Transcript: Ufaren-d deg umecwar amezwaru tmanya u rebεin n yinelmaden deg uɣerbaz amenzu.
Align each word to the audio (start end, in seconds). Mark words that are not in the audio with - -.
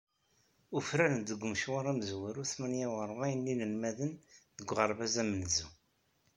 Ufaren-d 0.77 1.27
deg 1.29 1.41
umecwar 1.45 1.85
amezwaru 1.91 2.43
tmanya 2.51 2.87
u 2.93 2.95
rebεin 3.09 3.39
n 3.43 3.49
yinelmaden 3.49 4.11
deg 4.57 4.69
uɣerbaz 4.73 5.15
amenzu. 5.21 5.67